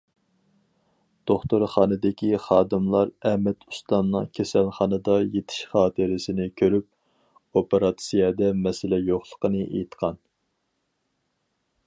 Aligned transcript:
دوختۇرخانىدىكى 1.31 2.29
خادىملار 2.45 3.09
ئەمەت 3.31 3.67
ئۇستامنىڭ 3.73 4.25
كېسەلخانىدا 4.39 5.17
يېتىش 5.35 5.61
خاتىرىسىنى 5.75 6.47
كۆرۈپ، 6.63 7.61
ئوپېراتسىيەدە 7.61 8.51
مەسىلە 8.63 8.99
يوقلۇقىنى 9.11 9.61
ئېيتقان. 9.69 10.17